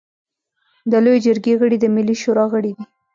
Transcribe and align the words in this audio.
د 0.91 0.93
لويې 1.03 1.23
جرګې 1.25 1.53
غړي 1.59 1.77
د 1.79 1.85
ملي 1.95 2.15
شورا 2.21 2.45
غړي 2.53 2.71
دي. 2.77 2.83